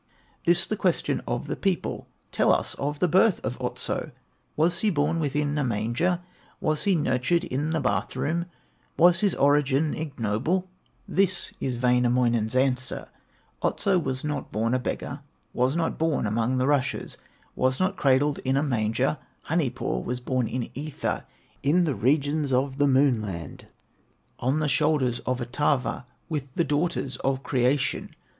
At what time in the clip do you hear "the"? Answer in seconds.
0.65-0.75, 1.45-1.55, 2.97-3.07, 7.69-7.79, 16.57-16.65, 21.83-21.93, 22.79-22.87, 24.61-24.67, 26.55-26.63